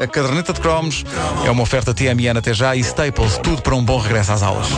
a 0.00 0.06
caderneta 0.06 0.52
de 0.52 0.60
cromos. 0.60 1.04
É 1.44 1.50
uma 1.50 1.62
oferta 1.62 1.92
TMN 1.92 2.38
até 2.38 2.54
já 2.54 2.74
e 2.74 2.80
Staples, 2.80 3.38
tudo 3.38 3.62
para 3.62 3.74
um 3.74 3.84
bom 3.84 3.98
regresso 3.98 4.32
às 4.32 4.42
aulas. 4.42 4.68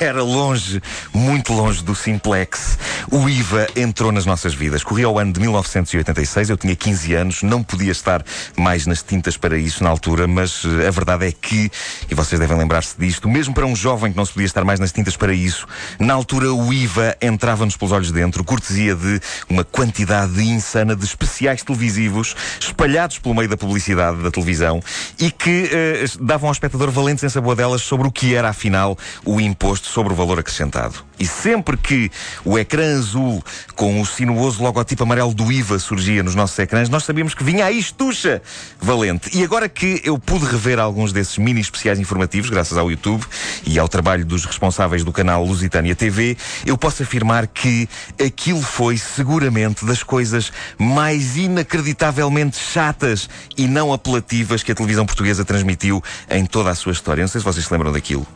Era 0.00 0.22
longe, 0.22 0.82
muito 1.12 1.52
longe 1.52 1.82
do 1.82 1.94
simplex, 1.94 2.78
o 3.10 3.28
IVA 3.28 3.68
entrou 3.76 4.12
nas 4.12 4.26
nossas 4.26 4.54
vidas. 4.54 4.84
Corria 4.84 5.08
o 5.08 5.18
ano 5.18 5.32
de 5.32 5.40
1986, 5.40 6.50
eu 6.50 6.56
tinha 6.56 6.76
15 6.76 7.14
anos, 7.14 7.42
não 7.42 7.62
podia 7.62 7.92
estar 7.92 8.24
mais 8.56 8.86
nas 8.86 9.02
tintas 9.02 9.36
para 9.36 9.56
isso 9.56 9.82
na 9.82 9.90
altura, 9.90 10.26
mas 10.26 10.62
eh, 10.64 10.88
a 10.88 10.90
verdade 10.90 11.26
é 11.26 11.32
que, 11.32 11.70
e 12.10 12.14
vocês 12.14 12.40
devem 12.40 12.56
lembrar-se 12.58 12.94
disto, 12.98 13.28
mesmo 13.28 13.54
para 13.54 13.66
um 13.66 13.74
jovem 13.74 14.12
que 14.12 14.16
não 14.16 14.24
se 14.24 14.32
podia 14.32 14.46
estar 14.46 14.64
mais 14.64 14.80
nas 14.80 14.92
tintas 14.92 15.16
para 15.16 15.32
isso, 15.32 15.66
na 15.98 16.14
altura 16.14 16.52
o 16.52 16.72
IVA 16.72 17.16
entrava-nos 17.20 17.76
pelos 17.76 17.92
olhos 17.92 18.12
dentro, 18.12 18.44
cortesia 18.44 18.94
de 18.94 19.20
uma 19.48 19.64
quantidade 19.64 20.42
insana 20.42 20.94
de 20.94 21.04
especiais 21.04 21.62
televisivos 21.62 22.34
espalhados 22.60 23.18
pelo 23.18 23.34
meio 23.34 23.48
da 23.48 23.56
publicidade 23.56 24.22
da 24.22 24.30
televisão 24.30 24.82
e 25.18 25.30
que 25.30 25.70
eh, 25.72 26.04
davam 26.20 26.48
ao 26.48 26.52
espectador 26.52 26.90
valentes 26.90 27.24
em 27.24 27.28
sabor 27.28 27.56
delas 27.56 27.82
sobre 27.82 28.06
o 28.06 28.12
que 28.12 28.34
era, 28.34 28.48
afinal, 28.48 28.96
o 29.24 29.40
imposto 29.40 29.77
sobre 29.86 30.12
o 30.12 30.16
valor 30.16 30.38
acrescentado. 30.38 31.06
E 31.18 31.26
sempre 31.26 31.76
que 31.76 32.10
o 32.44 32.58
ecrã 32.58 32.96
azul 32.96 33.42
com 33.74 34.00
o 34.00 34.06
sinuoso 34.06 34.62
logotipo 34.62 35.02
amarelo 35.02 35.34
do 35.34 35.50
IVA 35.50 35.78
surgia 35.78 36.22
nos 36.22 36.34
nossos 36.34 36.58
ecrãs, 36.58 36.88
nós 36.88 37.04
sabíamos 37.04 37.34
que 37.34 37.42
vinha 37.42 37.64
aí 37.64 37.78
estucha 37.78 38.40
valente. 38.80 39.36
E 39.36 39.42
agora 39.42 39.68
que 39.68 40.00
eu 40.04 40.18
pude 40.18 40.44
rever 40.44 40.78
alguns 40.78 41.12
desses 41.12 41.38
mini 41.38 41.60
especiais 41.60 41.98
informativos, 41.98 42.50
graças 42.50 42.78
ao 42.78 42.90
YouTube 42.90 43.24
e 43.66 43.78
ao 43.78 43.88
trabalho 43.88 44.24
dos 44.24 44.44
responsáveis 44.44 45.04
do 45.04 45.12
canal 45.12 45.44
Lusitânia 45.44 45.94
TV, 45.94 46.36
eu 46.64 46.78
posso 46.78 47.02
afirmar 47.02 47.46
que 47.46 47.88
aquilo 48.24 48.62
foi 48.62 48.96
seguramente 48.96 49.84
das 49.84 50.02
coisas 50.02 50.52
mais 50.78 51.36
inacreditavelmente 51.36 52.58
chatas 52.58 53.28
e 53.56 53.66
não 53.66 53.92
apelativas 53.92 54.62
que 54.62 54.72
a 54.72 54.74
televisão 54.74 55.04
portuguesa 55.04 55.44
transmitiu 55.44 56.02
em 56.30 56.46
toda 56.46 56.70
a 56.70 56.74
sua 56.74 56.92
história. 56.92 57.22
Não 57.22 57.28
sei 57.28 57.40
se 57.40 57.44
vocês 57.44 57.66
se 57.66 57.72
lembram 57.72 57.92
daquilo. 57.92 58.26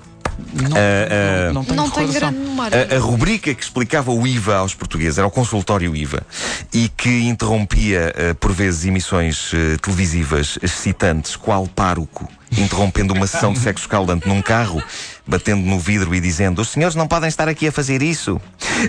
Não, 0.52 0.76
Uh, 0.76 1.52
não, 1.52 1.54
não 1.54 1.64
tenho 1.64 1.76
Não 1.76 1.90
tenho 1.90 2.12
grande 2.12 2.38
memória. 2.38 2.88
A, 2.90 2.96
a 2.96 2.98
rubrica 2.98 3.54
que 3.54 3.62
explicava 3.62 4.10
o 4.12 4.26
IVA 4.26 4.56
aos 4.56 4.74
portugueses 4.74 5.18
era 5.18 5.26
o 5.26 5.30
consultório 5.30 5.94
IVA 5.94 6.22
e 6.72 6.88
que 6.88 7.28
interrompia, 7.28 8.12
eh, 8.16 8.34
por 8.34 8.52
vezes, 8.52 8.84
emissões 8.84 9.50
eh, 9.54 9.76
televisivas 9.80 10.58
excitantes, 10.62 11.36
qual 11.36 11.66
pároco, 11.66 12.28
interrompendo 12.56 13.14
uma 13.14 13.26
sessão 13.26 13.52
de 13.52 13.58
sexo 13.58 13.84
escaldante 13.84 14.28
num 14.28 14.42
carro, 14.42 14.82
batendo 15.26 15.62
no 15.62 15.78
vidro 15.78 16.14
e 16.14 16.20
dizendo: 16.20 16.60
Os 16.60 16.68
senhores 16.68 16.94
não 16.94 17.06
podem 17.06 17.28
estar 17.28 17.48
aqui 17.48 17.68
a 17.68 17.72
fazer 17.72 18.02
isso. 18.02 18.40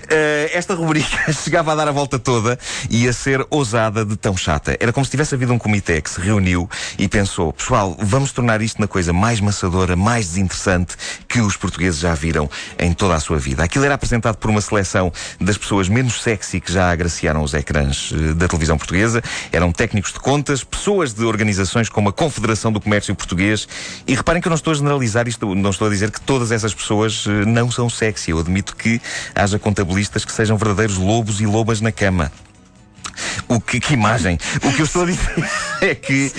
Eh, 0.10 0.52
esta 0.54 0.74
rubrica 0.74 1.32
chegava 1.32 1.72
a 1.72 1.76
dar 1.76 1.88
a 1.88 1.92
volta 1.92 2.18
toda 2.18 2.58
e 2.90 3.08
a 3.08 3.14
ser 3.14 3.46
ousada 3.50 4.04
de 4.04 4.16
tão 4.16 4.36
chata. 4.36 4.76
Era 4.80 4.92
como 4.92 5.06
se 5.06 5.12
tivesse 5.12 5.36
havido 5.36 5.54
um 5.54 5.60
comitê 5.60 6.02
que 6.02 6.10
se 6.10 6.20
reuniu 6.20 6.70
e 6.98 7.08
pensou: 7.08 7.54
Pessoal, 7.54 7.96
vamos 8.00 8.32
tornar 8.32 8.62
isto 8.62 8.80
na 8.82 8.88
coisa 8.88 9.14
mais 9.14 9.40
maçadora, 9.40 9.96
mais 9.96 10.28
desinteressante 10.28 10.96
que 11.28 11.40
os 11.40 11.56
portugueses 11.56 12.00
já 12.00 12.14
viram 12.14 12.50
em 12.80 12.94
toda 12.94 13.16
a 13.16 13.20
sua 13.20 13.38
vida. 13.38 13.64
Aquilo 13.64 13.86
era 13.86 13.96
apresentado 13.96 14.38
por 14.38 14.50
uma 14.50 14.62
seleção 14.62 15.12
das 15.40 15.58
pessoas 15.58 15.88
menos 15.88 16.22
sexy 16.22 16.60
que 16.60 16.72
já 16.72 16.92
agraciaram 16.92 17.44
os 17.44 17.54
ecrãs 17.54 18.12
eh, 18.14 18.34
da 18.34 18.48
televisão 18.48 18.78
portuguesa. 18.78 19.22
Eram 19.52 19.72
técnicos 19.72 20.12
de 20.14 20.20
contas, 20.20 20.64
pessoas 20.64 21.14
de 21.14 21.24
organizações 21.24 21.90
como 21.90 22.10
a 22.10 22.14
Confederação 22.14 22.72
do 22.72 22.82
Comércio 22.82 23.14
Português. 23.16 23.68
E 24.08 24.16
reparem 24.16 24.42
que 24.42 24.48
eu 24.48 24.52
não 24.52 24.56
estou 24.56 24.72
a 24.72 24.76
generalizar 24.76 25.28
isto, 25.28 25.54
não 25.54 25.70
estou 25.70 25.88
a 25.88 25.92
dizer 25.92 26.10
que 26.12 26.23
todas 26.26 26.52
essas 26.52 26.74
pessoas 26.74 27.26
eh, 27.28 27.46
não 27.46 27.70
são 27.72 27.90
sexy. 27.90 28.32
Eu 28.32 28.40
admito 28.40 28.76
que 28.76 29.02
haja 29.36 29.60
contabilistas 29.60 30.26
que 30.26 30.32
sejam 30.32 30.58
verdadeiros 30.58 30.98
lobos 30.98 31.40
e 31.40 31.46
lobas 31.46 31.82
na 31.82 31.92
cama. 31.92 32.32
O 33.48 33.60
que, 33.60 33.80
que 33.80 33.94
imagem! 33.94 34.38
O 34.64 34.72
que 34.72 34.82
eu 34.82 34.86
estou 34.86 35.04
a 35.04 35.06
dizer 35.06 35.50
é 35.84 35.94
que, 35.94 36.32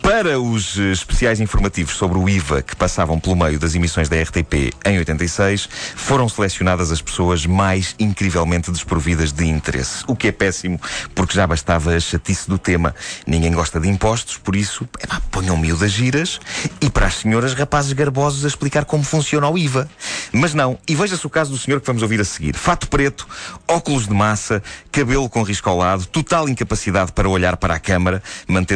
para 0.00 0.38
os 0.38 0.76
especiais 0.76 1.40
informativos 1.40 1.96
sobre 1.96 2.18
o 2.18 2.28
IVA 2.28 2.62
que 2.62 2.76
passavam 2.76 3.18
pelo 3.18 3.34
meio 3.34 3.58
das 3.58 3.74
emissões 3.74 4.08
da 4.08 4.16
RTP 4.22 4.72
em 4.84 4.98
86, 4.98 5.68
foram 5.96 6.28
selecionadas 6.28 6.92
as 6.92 7.02
pessoas 7.02 7.44
mais 7.46 7.96
incrivelmente 7.98 8.70
desprovidas 8.70 9.32
de 9.32 9.44
interesse. 9.44 10.04
O 10.06 10.14
que 10.14 10.28
é 10.28 10.32
péssimo, 10.32 10.80
porque 11.16 11.34
já 11.34 11.46
bastava 11.48 11.96
a 11.96 11.98
chatice 11.98 12.48
do 12.48 12.58
tema. 12.58 12.94
Ninguém 13.26 13.52
gosta 13.52 13.80
de 13.80 13.88
impostos, 13.88 14.38
por 14.38 14.54
isso, 14.54 14.88
epá, 15.02 15.20
ponham 15.32 15.56
miúdas 15.56 15.90
giras 15.90 16.38
e 16.80 16.88
para 16.88 17.06
as 17.06 17.14
senhoras 17.14 17.54
rapazes 17.54 17.92
garbosos 17.92 18.44
a 18.44 18.48
explicar 18.48 18.84
como 18.84 19.02
funciona 19.02 19.48
o 19.48 19.58
IVA. 19.58 19.88
Mas 20.32 20.54
não, 20.54 20.78
e 20.86 20.94
veja-se 20.94 21.26
o 21.26 21.30
caso 21.30 21.50
do 21.50 21.58
senhor 21.58 21.80
que 21.80 21.86
vamos 21.88 22.02
ouvir 22.02 22.20
a 22.20 22.24
seguir. 22.24 22.54
Fato 22.54 22.88
preto, 22.88 23.26
óculos 23.66 24.06
de 24.06 24.14
massa, 24.14 24.62
cabelo 24.92 25.28
com 25.28 25.42
risco 25.42 25.68
ao 25.68 25.76
lado, 25.76 26.06
total 26.06 26.48
incapacidade 26.48 27.10
para 27.10 27.28
olhar 27.28 27.56
para 27.56 27.74
a 27.74 27.80
câmara, 27.80 28.22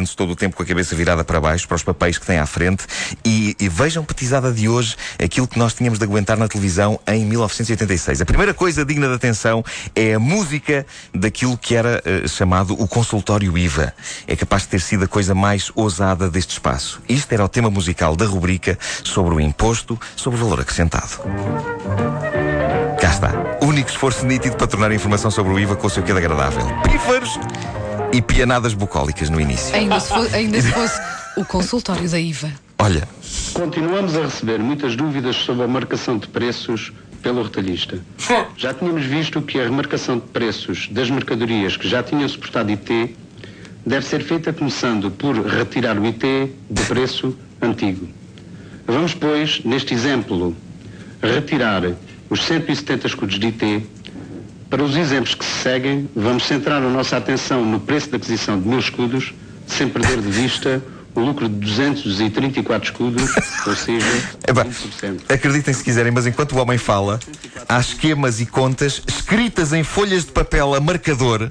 mantendo-se 0.00 0.16
todo 0.16 0.30
o 0.32 0.36
tempo 0.36 0.56
com 0.56 0.62
a 0.62 0.66
cabeça 0.66 0.94
virada 0.96 1.24
para 1.24 1.40
baixo, 1.40 1.68
para 1.68 1.74
os 1.76 1.82
papéis 1.82 2.18
que 2.18 2.26
tem 2.26 2.38
à 2.38 2.46
frente. 2.46 2.84
E, 3.24 3.54
e 3.60 3.68
vejam, 3.68 4.04
petizada 4.04 4.52
de 4.52 4.68
hoje, 4.68 4.96
aquilo 5.22 5.46
que 5.46 5.58
nós 5.58 5.74
tínhamos 5.74 5.98
de 5.98 6.04
aguentar 6.04 6.36
na 6.36 6.48
televisão 6.48 6.98
em 7.06 7.24
1986. 7.24 8.22
A 8.22 8.24
primeira 8.24 8.54
coisa 8.54 8.84
digna 8.84 9.08
de 9.08 9.14
atenção 9.14 9.64
é 9.94 10.14
a 10.14 10.18
música 10.18 10.86
daquilo 11.14 11.56
que 11.56 11.74
era 11.74 12.02
eh, 12.04 12.26
chamado 12.26 12.74
o 12.80 12.88
consultório 12.88 13.56
IVA. 13.56 13.92
É 14.26 14.34
capaz 14.34 14.62
de 14.62 14.68
ter 14.68 14.80
sido 14.80 15.04
a 15.04 15.08
coisa 15.08 15.34
mais 15.34 15.70
ousada 15.74 16.30
deste 16.30 16.52
espaço. 16.52 17.00
Isto 17.08 17.32
era 17.32 17.44
o 17.44 17.48
tema 17.48 17.70
musical 17.70 18.16
da 18.16 18.24
rubrica 18.24 18.78
sobre 19.04 19.34
o 19.34 19.40
imposto 19.40 19.98
sobre 20.16 20.38
o 20.38 20.42
valor 20.42 20.60
acrescentado. 20.60 21.20
Cá 23.00 23.10
está. 23.10 23.32
Único 23.62 23.90
esforço 23.90 24.24
nítido 24.26 24.56
para 24.56 24.66
tornar 24.66 24.90
a 24.90 24.94
informação 24.94 25.30
sobre 25.30 25.52
o 25.52 25.58
IVA 25.58 25.76
com 25.76 25.86
o 25.86 25.90
seu 25.90 26.02
quê 26.02 26.12
de 26.12 26.18
agradável. 26.18 26.64
Pífaros 26.82 27.38
e 28.12 28.22
pianadas 28.22 28.74
bucólicas 28.74 29.30
no 29.30 29.40
início. 29.40 29.74
Ainda 29.74 30.00
se, 30.00 30.08
fosse, 30.08 30.34
ainda 30.34 30.60
se 30.60 30.72
fosse 30.72 31.00
o 31.36 31.44
consultório 31.44 32.08
da 32.08 32.18
IVA. 32.18 32.50
Olha, 32.78 33.06
Continuamos 33.52 34.16
a 34.16 34.22
receber 34.22 34.58
muitas 34.60 34.94
dúvidas 34.96 35.36
sobre 35.36 35.64
a 35.64 35.68
marcação 35.68 36.16
de 36.16 36.28
preços 36.28 36.92
pelo 37.22 37.42
retalhista. 37.42 37.98
Já 38.56 38.72
tínhamos 38.72 39.04
visto 39.04 39.42
que 39.42 39.58
a 39.58 39.64
remarcação 39.64 40.18
de 40.18 40.26
preços 40.28 40.88
das 40.90 41.10
mercadorias 41.10 41.76
que 41.76 41.88
já 41.88 42.02
tinham 42.02 42.28
suportado 42.28 42.70
IT 42.70 43.16
deve 43.84 44.06
ser 44.06 44.22
feita 44.22 44.52
começando 44.52 45.10
por 45.10 45.34
retirar 45.46 45.98
o 45.98 46.04
IT 46.06 46.52
do 46.70 46.82
preço 46.82 47.36
antigo. 47.60 48.08
Vamos, 48.86 49.14
pois, 49.14 49.62
neste 49.64 49.94
exemplo, 49.94 50.56
retirar 51.22 51.82
os 52.28 52.42
170 52.44 53.06
escudos 53.06 53.38
de 53.38 53.46
IT. 53.48 53.86
Para 54.70 54.84
os 54.84 54.96
exemplos 54.96 55.34
que 55.34 55.44
se 55.44 55.62
seguem, 55.62 56.08
vamos 56.14 56.44
centrar 56.44 56.80
a 56.80 56.88
nossa 56.88 57.16
atenção 57.16 57.64
no 57.64 57.80
preço 57.80 58.08
de 58.08 58.16
aquisição 58.16 58.58
de 58.58 58.68
mil 58.68 58.78
escudos, 58.78 59.34
sem 59.66 59.88
perder 59.88 60.20
de 60.20 60.30
vista 60.30 60.80
o 61.12 61.18
lucro 61.18 61.48
de 61.48 61.56
234 61.56 62.84
escudos, 62.84 63.28
ou 63.66 63.74
seja, 63.74 64.06
Epá, 64.46 64.64
20%. 64.64 65.22
acreditem 65.28 65.74
se 65.74 65.82
quiserem, 65.82 66.12
mas 66.12 66.24
enquanto 66.24 66.52
o 66.52 66.58
homem 66.58 66.78
fala, 66.78 67.18
há 67.68 67.80
esquemas 67.80 68.40
e 68.40 68.46
contas 68.46 69.02
escritas 69.08 69.72
em 69.72 69.82
folhas 69.82 70.24
de 70.24 70.30
papel 70.30 70.72
a 70.72 70.80
marcador 70.80 71.48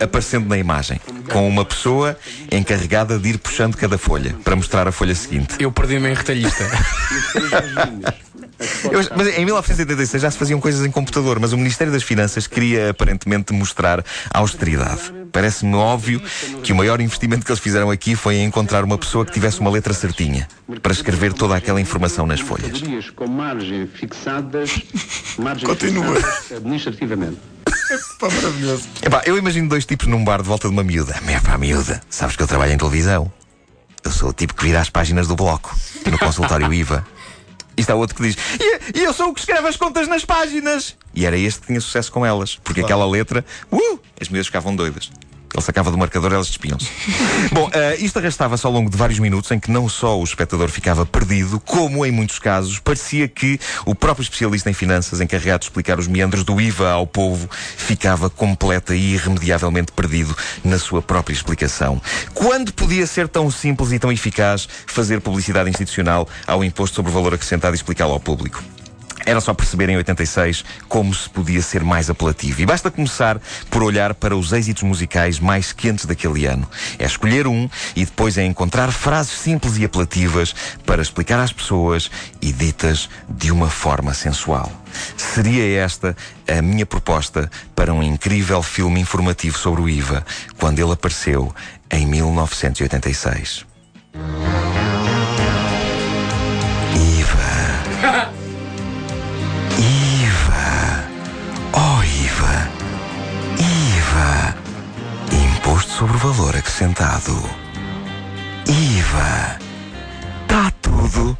aparecendo 0.00 0.48
na 0.48 0.58
imagem, 0.58 1.00
com 1.30 1.48
uma 1.48 1.64
pessoa 1.64 2.18
encarregada 2.50 3.20
de 3.20 3.28
ir 3.30 3.38
puxando 3.38 3.76
cada 3.76 3.96
folha 3.96 4.34
para 4.42 4.56
mostrar 4.56 4.88
a 4.88 4.92
folha 4.92 5.14
seguinte. 5.14 5.54
Eu 5.60 5.70
perdi-me 5.70 6.10
em 6.10 6.14
retalhista. 6.14 6.64
Eu 8.90 9.00
mas 9.16 9.28
em 9.38 9.44
1986 9.44 10.22
já 10.22 10.30
se 10.30 10.38
faziam 10.38 10.60
coisas 10.60 10.84
em 10.84 10.90
computador, 10.90 11.38
mas 11.38 11.52
o 11.52 11.58
Ministério 11.58 11.92
das 11.92 12.02
Finanças 12.02 12.46
queria 12.46 12.90
aparentemente 12.90 13.52
mostrar 13.52 14.04
austeridade. 14.32 15.12
Parece-me 15.30 15.74
óbvio 15.74 16.20
que 16.62 16.72
o 16.72 16.76
maior 16.76 17.00
investimento 17.00 17.44
que 17.44 17.50
eles 17.50 17.60
fizeram 17.60 17.90
aqui 17.90 18.14
foi 18.14 18.36
em 18.36 18.44
encontrar 18.44 18.84
uma 18.84 18.98
pessoa 18.98 19.24
que 19.24 19.32
tivesse 19.32 19.60
uma 19.60 19.70
letra 19.70 19.92
certinha 19.94 20.48
para 20.82 20.92
escrever 20.92 21.32
toda 21.32 21.56
aquela 21.56 21.80
informação 21.80 22.26
nas 22.26 22.40
folhas. 22.40 22.82
Com 23.14 23.26
margem 23.26 23.86
fixadas, 23.86 24.82
margem 25.38 25.66
Continua. 25.66 26.16
fixadas 26.16 26.52
administrativamente. 26.52 27.38
Epá, 29.02 29.22
eu 29.26 29.36
imagino 29.36 29.68
dois 29.68 29.84
tipos 29.84 30.06
num 30.06 30.24
bar 30.24 30.40
de 30.40 30.48
volta 30.48 30.68
de 30.68 30.72
uma 30.74 30.82
miúda. 30.82 31.14
É 31.26 31.40
pá, 31.40 31.58
miúda, 31.58 32.00
sabes 32.08 32.36
que 32.36 32.42
eu 32.42 32.46
trabalho 32.46 32.72
em 32.72 32.78
televisão. 32.78 33.30
Eu 34.04 34.10
sou 34.10 34.30
o 34.30 34.32
tipo 34.32 34.54
que 34.54 34.64
vira 34.64 34.80
as 34.80 34.90
páginas 34.90 35.28
do 35.28 35.36
bloco, 35.36 35.74
no 36.10 36.18
consultório 36.18 36.72
IVA. 36.72 37.06
E 37.76 37.80
está 37.80 37.94
outro 37.94 38.16
que 38.16 38.22
diz: 38.22 38.36
e, 38.60 38.98
e 39.00 39.04
eu 39.04 39.12
sou 39.12 39.28
o 39.28 39.34
que 39.34 39.40
escreve 39.40 39.66
as 39.68 39.76
contas 39.76 40.08
nas 40.08 40.24
páginas. 40.24 40.96
E 41.14 41.26
era 41.26 41.36
este 41.36 41.60
que 41.60 41.66
tinha 41.68 41.80
sucesso 41.80 42.10
com 42.12 42.24
elas, 42.24 42.56
porque 42.62 42.80
aquela 42.80 43.06
letra, 43.06 43.44
uh, 43.70 44.00
as 44.20 44.28
miúdas 44.28 44.46
ficavam 44.46 44.74
doidas. 44.74 45.10
Ele 45.54 45.62
sacava 45.62 45.90
do 45.90 45.98
marcador, 45.98 46.32
elas 46.32 46.46
despiam-se. 46.46 46.88
Bom, 47.52 47.66
uh, 47.66 47.70
isto 48.04 48.18
arrastava-se 48.18 48.64
ao 48.64 48.72
longo 48.72 48.88
de 48.88 48.96
vários 48.96 49.18
minutos 49.18 49.50
em 49.50 49.60
que 49.60 49.70
não 49.70 49.88
só 49.88 50.18
o 50.18 50.24
espectador 50.24 50.68
ficava 50.68 51.04
perdido, 51.04 51.60
como 51.60 52.04
em 52.06 52.10
muitos 52.10 52.38
casos 52.38 52.78
parecia 52.78 53.28
que 53.28 53.60
o 53.84 53.94
próprio 53.94 54.22
especialista 54.22 54.70
em 54.70 54.72
finanças, 54.72 55.20
encarregado 55.20 55.60
de 55.60 55.66
explicar 55.66 55.98
os 55.98 56.08
meandros 56.08 56.42
do 56.42 56.60
IVA 56.60 56.90
ao 56.90 57.06
povo, 57.06 57.48
ficava 57.76 58.30
completa 58.30 58.94
e 58.94 59.14
irremediavelmente 59.14 59.92
perdido 59.92 60.34
na 60.64 60.78
sua 60.78 61.02
própria 61.02 61.34
explicação. 61.34 62.00
Quando 62.32 62.72
podia 62.72 63.06
ser 63.06 63.28
tão 63.28 63.50
simples 63.50 63.92
e 63.92 63.98
tão 63.98 64.10
eficaz 64.10 64.68
fazer 64.86 65.20
publicidade 65.20 65.68
institucional 65.68 66.26
ao 66.46 66.64
imposto 66.64 66.96
sobre 66.96 67.10
o 67.10 67.14
valor 67.14 67.34
acrescentado 67.34 67.74
e 67.74 67.76
explicá-lo 67.76 68.12
ao 68.12 68.20
público? 68.20 68.62
Era 69.24 69.40
só 69.40 69.54
perceber 69.54 69.88
em 69.88 69.96
86 69.96 70.64
como 70.88 71.14
se 71.14 71.28
podia 71.28 71.62
ser 71.62 71.82
mais 71.84 72.10
apelativo. 72.10 72.60
E 72.60 72.66
basta 72.66 72.90
começar 72.90 73.40
por 73.70 73.82
olhar 73.82 74.14
para 74.14 74.36
os 74.36 74.52
êxitos 74.52 74.82
musicais 74.82 75.38
mais 75.38 75.72
quentes 75.72 76.06
daquele 76.06 76.46
ano. 76.46 76.68
É 76.98 77.04
escolher 77.04 77.46
um 77.46 77.68
e 77.94 78.04
depois 78.04 78.38
é 78.38 78.44
encontrar 78.44 78.90
frases 78.92 79.32
simples 79.32 79.76
e 79.78 79.84
apelativas 79.84 80.54
para 80.84 81.02
explicar 81.02 81.40
às 81.40 81.52
pessoas 81.52 82.10
e 82.40 82.52
ditas 82.52 83.08
de 83.28 83.50
uma 83.50 83.68
forma 83.68 84.14
sensual. 84.14 84.70
Seria 85.16 85.82
esta 85.82 86.16
a 86.46 86.60
minha 86.60 86.84
proposta 86.84 87.50
para 87.74 87.92
um 87.92 88.02
incrível 88.02 88.62
filme 88.62 89.00
informativo 89.00 89.58
sobre 89.58 89.80
o 89.80 89.88
IVA, 89.88 90.24
quando 90.58 90.78
ele 90.78 90.92
apareceu 90.92 91.54
em 91.90 92.06
1986. 92.06 93.71
Sobre 106.02 106.16
o 106.16 106.18
valor 106.18 106.56
acrescentado. 106.56 107.32
IVA. 108.66 109.58
Está 110.42 110.72
tudo. 110.82 111.38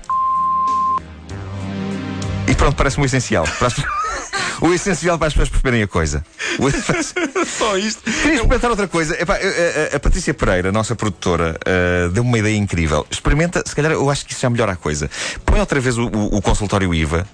E 2.47 2.55
pronto, 2.55 2.77
parece-me 2.77 3.05
o 3.05 3.07
essencial. 3.07 3.45
O 4.61 4.73
essencial 4.73 5.19
para 5.19 5.27
as 5.27 5.33
pessoas 5.33 5.49
perceberem 5.49 5.83
a 5.83 5.89
coisa. 5.89 6.25
Só 7.45 7.77
isto. 7.77 8.05
Queria 8.05 8.35
experimentar 8.35 8.71
outra 8.71 8.87
coisa. 8.87 9.21
Epá, 9.21 9.35
a, 9.35 9.39
a, 9.39 9.97
a, 9.97 9.99
Patrícia 9.99 10.33
Pereira, 10.33 10.71
nossa 10.71 10.95
produtora, 10.95 11.59
uh, 11.67 12.09
deu-me 12.11 12.29
uma 12.29 12.39
ideia 12.39 12.57
incrível. 12.57 13.05
Experimenta, 13.11 13.65
se 13.67 13.75
calhar 13.75 13.91
eu 13.91 14.09
acho 14.09 14.25
que 14.25 14.33
isso 14.33 14.43
já 14.43 14.49
melhora 14.49 14.75
a 14.75 14.77
coisa. 14.77 15.11
Põe 15.45 15.59
outra 15.59 15.81
vez 15.81 15.99
o, 15.99 16.07
o, 16.07 16.37
o 16.37 16.41
consultório 16.41 16.95
IVA 16.95 17.27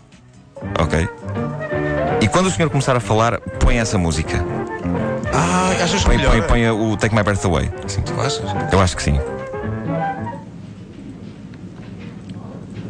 Ok? 0.80 1.06
E 2.22 2.28
quando 2.28 2.46
o 2.46 2.50
senhor 2.50 2.70
começar 2.70 2.96
a 2.96 3.00
falar, 3.00 3.38
põe 3.60 3.78
essa 3.78 3.98
música. 3.98 4.42
Ah, 5.32 5.70
achas 5.82 6.00
que 6.00 6.06
põe, 6.06 6.16
melhor? 6.16 6.32
Põe, 6.32 6.42
põe 6.42 6.70
o 6.70 6.96
Take 6.96 7.14
My 7.14 7.22
Breath 7.22 7.44
Away. 7.44 7.70
Sim, 7.86 8.02
tu 8.02 8.20
achas? 8.20 8.42
Eu 8.72 8.80
acho 8.80 8.96
que 8.96 9.02
sim. 9.02 9.18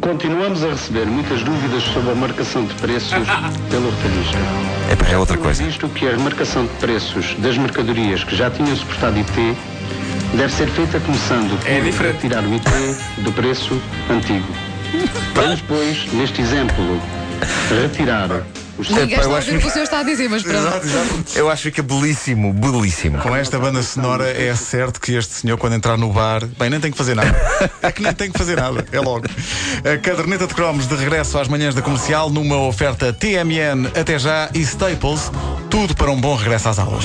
Continuamos 0.00 0.64
a 0.64 0.68
receber 0.68 1.06
muitas 1.06 1.42
dúvidas 1.42 1.82
sobre 1.82 2.12
a 2.12 2.14
marcação 2.14 2.64
de 2.64 2.72
preços 2.74 3.12
pelo 3.70 3.90
retalhista. 3.90 4.38
Epá, 4.92 5.06
é 5.12 5.18
outra 5.18 5.36
coisa. 5.36 5.62
Visto 5.62 5.88
que 5.88 6.06
a 6.06 6.12
remarcação 6.12 6.64
de 6.64 6.72
preços 6.74 7.34
das 7.38 7.58
mercadorias 7.58 8.24
que 8.24 8.34
já 8.34 8.50
tinham 8.50 8.74
suportado 8.76 9.18
IT 9.18 9.56
deve 10.34 10.52
ser 10.52 10.68
feita 10.68 10.98
começando 11.00 11.58
por 11.60 11.68
É 11.70 11.80
diferente. 11.80 12.14
retirar 12.22 12.42
o 12.44 12.52
IT 12.54 12.70
do 13.18 13.32
preço 13.32 13.80
antigo. 14.10 14.46
Vamos, 15.34 15.60
pois, 15.62 16.10
neste 16.14 16.40
exemplo, 16.40 17.00
retirar 17.82 18.28
os 18.78 18.88
Ninguém 18.88 19.18
está 19.18 19.22
eu 19.22 19.34
a 19.34 19.38
acho 19.38 19.48
ouvir 19.48 19.58
o 19.58 19.60
que 19.60 19.68
o 19.68 19.70
senhor 19.70 19.84
está 19.84 19.98
a 20.00 20.02
dizer, 20.02 20.28
mas 20.28 20.42
pronto. 20.42 20.58
Exato, 20.58 20.86
exato. 20.86 21.24
Eu 21.34 21.50
acho 21.50 21.70
que 21.70 21.80
é 21.80 21.82
belíssimo, 21.82 22.52
belíssimo. 22.52 23.18
Com 23.18 23.34
esta 23.34 23.58
banda 23.58 23.82
sonora 23.82 24.30
é 24.30 24.54
certo 24.54 25.00
que 25.00 25.14
este 25.14 25.34
senhor, 25.34 25.58
quando 25.58 25.74
entrar 25.74 25.96
no 25.96 26.12
bar, 26.12 26.46
bem, 26.58 26.70
nem 26.70 26.80
tem 26.80 26.90
que 26.90 26.98
fazer 26.98 27.14
nada. 27.14 27.28
É 27.82 27.92
que 27.92 28.02
nem 28.02 28.12
tem 28.12 28.30
que 28.30 28.38
fazer 28.38 28.56
nada, 28.56 28.84
é 28.92 29.00
logo. 29.00 29.26
A 29.84 29.98
caderneta 29.98 30.46
de 30.46 30.54
cromos 30.54 30.86
de 30.86 30.94
regresso 30.94 31.38
às 31.38 31.48
manhãs 31.48 31.74
da 31.74 31.82
comercial 31.82 32.28
numa 32.30 32.56
oferta 32.56 33.12
TMN 33.12 33.86
até 33.98 34.18
já 34.18 34.48
e 34.54 34.60
Staples, 34.60 35.30
tudo 35.70 35.94
para 35.94 36.10
um 36.10 36.20
bom 36.20 36.34
regresso 36.34 36.68
às 36.68 36.78
aulas. 36.78 37.04